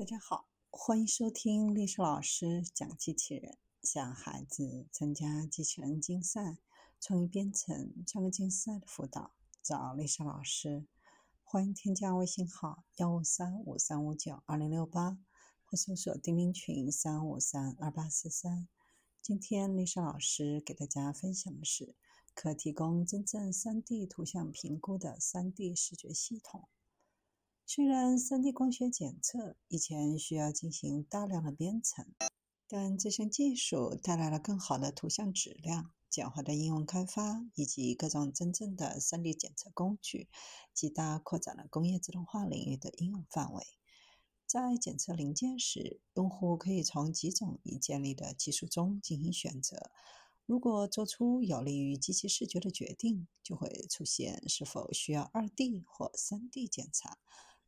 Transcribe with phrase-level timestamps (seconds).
[0.00, 6.56] 大家好，欢迎收听历史老师讲机器人，向孩子参加机器人竞赛、
[6.98, 10.86] 创意编程、创客竞赛的辅导，找历史老师。
[11.44, 15.18] 欢迎添加微信号幺五三五三五九二零六八，
[15.66, 18.66] 或搜索钉钉群三五三二八四三。
[19.20, 21.94] 今天历史老师给大家分享的是，
[22.32, 26.70] 可提供真正 3D 图像评估的 3D 视觉系统。
[27.72, 32.04] 虽然 3D 光学检测以前需要进行大量的编程，
[32.66, 40.28] 但这项技术带来了更好的图像质量、简化的应用开发以及各种真正的 3D 检测工具，
[40.74, 43.62] 极大扩展了工业自动化领域的应用范围。
[44.46, 49.92] 在检测零件时，用户可以从几种已建立的技术中进行选择。
[50.44, 57.18] 如果做出有利于机器视觉的决定，就会出现是否需要 2D 或 3D 检查。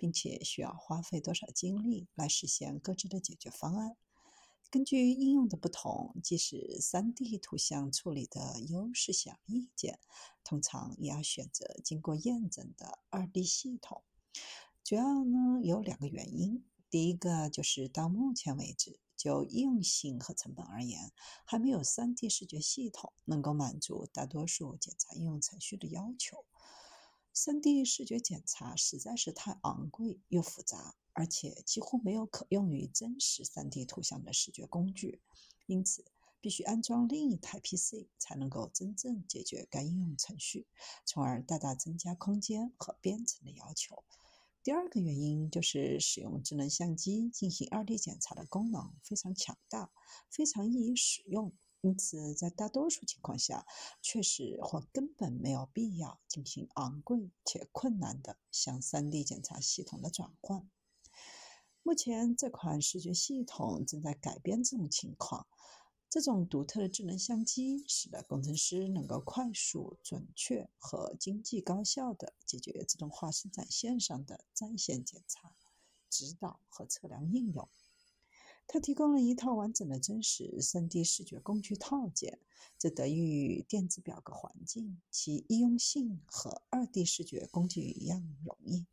[0.00, 3.98] 并且需要花费多少精力来实现各自的解决方案。
[4.70, 9.98] 根据应用的不同，即使 3D 图像处理的优势显而易见，
[10.42, 14.02] 通常也要选择经过验证的 2D 系统。
[14.82, 21.12] 主要呢有两个原因：第一个就是到目前为止，就应用性和成本而言，
[21.44, 26.44] 还没有 3D 视觉系统能够满足大多数检查应用程序的要求。
[27.34, 35.20] 3D 视觉检查实在是太昂贵又复杂，而且几乎没有可用于真实 3D 图像的视觉工具，
[35.66, 36.04] 因此
[36.40, 40.66] 必须安装另一台 PC 才能够真正解决该应用程序，
[41.06, 44.02] 从而大大增加空间和编程的要求。
[44.62, 49.90] 第二个原因就是使用智能相机进行 2D 检查的功能非常强大，
[50.28, 51.52] 非常易于使用。
[51.82, 53.66] 因此，在大多数情况下，
[54.02, 60.68] 确实或根本没有必要进行昂贵且困难的向 3D 检查系统的转换。
[61.82, 65.46] 目前，这款视觉系统正在改变这种情况。
[66.10, 75.54] 这种独特的智能相机使得工程师能够快速、准确和经济高效地解决自动化生产线上的在线检查、
[76.10, 77.68] 指导和测量应用。
[78.72, 82.38] 它提供了一套完整的真实 3D 视觉工具套件，
[82.78, 88.86] 这得益于电子表格环境，其易用性和 2D 视觉工具一样容易。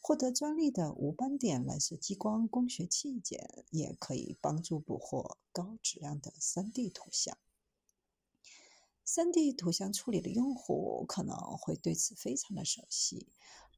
[0.00, 7.38] 获得专利的无斑点蓝色激光光学器件也可以帮助捕获高质量的 3D 图像。
[9.06, 13.28] 3D 图像处理的用户可能会对此非常的熟悉。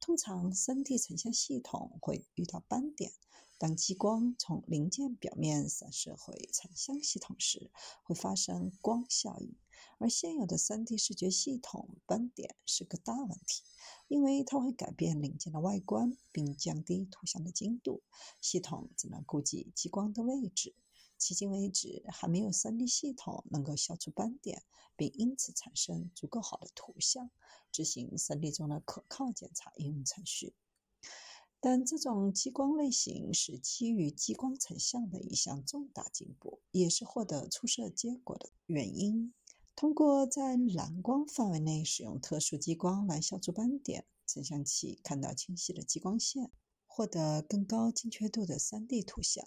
[0.01, 3.11] 通常，3D 成像系统会遇到斑点。
[3.59, 7.71] 当激光从零件表面散射回成像系统时，
[8.03, 9.55] 会发生光效应。
[9.97, 13.63] 而现有的 3D 视觉系统，斑点是个大问题，
[14.07, 18.03] 因为它会改变零件的外观，并降低图像的精度。
[18.39, 20.75] 系统只能估计激光的位置。
[21.19, 24.61] 迄今为止，还没有 3D 系统能够消除斑点，
[24.95, 27.31] 并因此产生足够好的图像，
[27.71, 30.53] 执行 3D 中的可靠检查应用程序。
[31.69, 39.33] 但这种激光类型是基于激光成像的一项重大进步，也是获得出色结果的原因。
[39.75, 46.49] 通过在蓝光范围内使用特殊激光来消除斑点，成像器看到清晰的激光线，
[46.85, 49.45] 获得更高精确度的 3D 图像。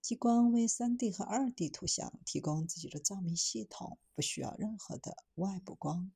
[0.00, 6.12] 激光为 3D 和 2D 图像提供自己的照明系统，不需要任何的外部光。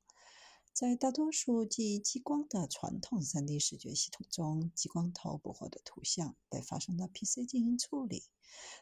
[0.73, 8.23] 在大多数基于激光的传统 3D 视觉系统中，激光头捕获的图像被发送到 PC 进行处理，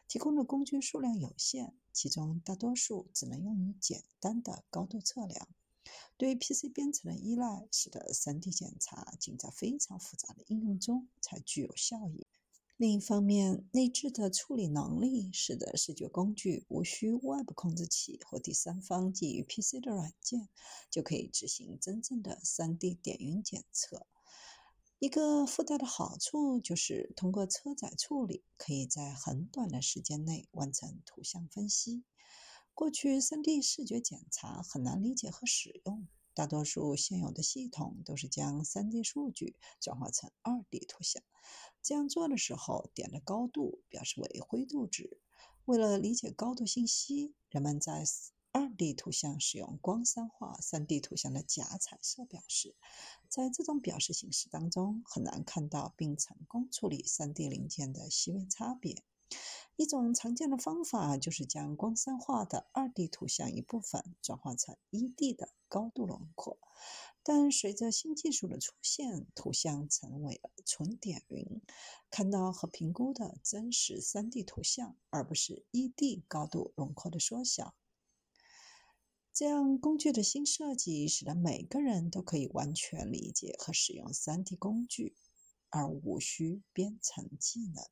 [0.06, 5.48] 提供的工具数量有限，其中大多数只能用于简单的高度测量。
[6.16, 12.26] 对 PC 编程的依赖，使得 3D 检查仅在非常复杂的应用中才具有效益。
[12.80, 20.48] 另一方面，内置的处理能力使得视觉工具无需外部控制器或第三方基于 PC 的软件，
[20.88, 24.06] 就可以执行真正的 3D 点云检测。
[24.98, 32.04] 一个附带的好处就是，通过车载处理，可以在很短的时间内完成图像分析。
[32.72, 36.08] 过去，3D 视觉检查很难理解和使用。
[36.40, 41.22] 大多数现有的系统都是将 3D 数据转化成 2D 图像。
[41.82, 45.20] 这样做的时候，点的高度表示为灰度值。
[45.66, 48.06] 为了理解高度信息，人们在
[48.54, 52.74] 2D 图像使用光三化 3D 图像的假彩色表示。
[53.28, 59.04] 在这种表示形式当中，很难看到并成功处理 3D 零件的细微差别。
[59.76, 66.58] 一种常见的方法就是将光山画的二 D 图像一部分转化成一 D 的高度轮廓。
[67.22, 71.60] 但随着新技术的出现，图像成为了纯点云，
[72.10, 77.74] 看到和评估的真实 3D 图像，而不是一 D 高度轮廓的缩小。
[79.32, 85.14] 这样工具的新设计，使得每个人都可以完全理解和使用 3D 工具，
[85.68, 87.84] 而无需编程技能。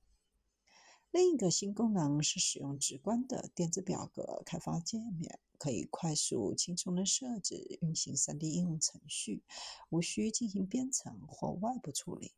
[1.10, 9.42] 另一个新功能是使用直观的电子表格开发界面，可以快速、轻松地设置、运行 3D 应用程序，
[9.88, 12.34] 无需进行编程或外部处理。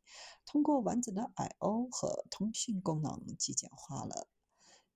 [0.46, 4.28] 通过完整的 I/O 和通讯功能，极简化了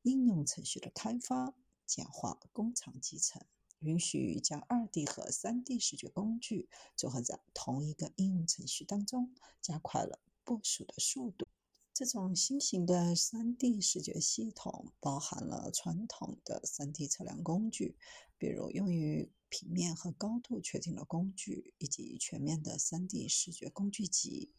[0.03, 1.53] 应用程序的开发，
[1.85, 3.43] 简化工厂集成，
[3.81, 11.49] 允许将 2D 和 3D 视觉工具组合在同一个应用程序当中，加快了部署的速度。
[11.95, 17.97] 这种新型的 3D 视觉系统包含了传统的 3D 测量工具，
[18.37, 24.51] 比如用于平面和高度确定的工具，以及全面的 3D 视觉工具集。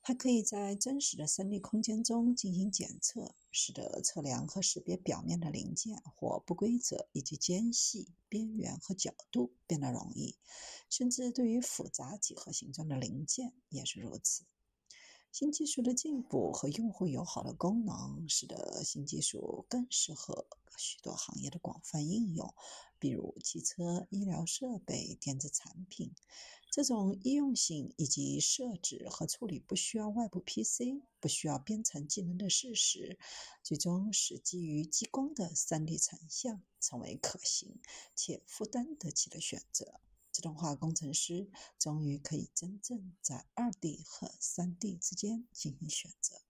[0.00, 10.38] 还可以在真实的 3D 空间中进行检测，使得测量和识别表面的零件或不规则以及间隙、边缘和角度变得容易。
[10.88, 14.44] 甚至对于复杂几何形状的零件也是如此。
[15.30, 20.46] 新技术的进步和用户友好的功能，使得新技术更适合
[20.76, 22.54] 许多行业的广泛应用，
[22.98, 26.12] 比如汽车、医疗设备、电子产品。
[26.70, 33.18] 这种易用性以及设置和处理不需要外部 PC、不需要编程技能的事实，
[33.62, 37.80] 最终使基于激光的 3D 成像成为可行
[38.14, 40.00] 且负担得起的选择。
[40.38, 41.48] 自动化工程师
[41.80, 46.47] 终于可以真正在二 D 和三 D 之间进行选择。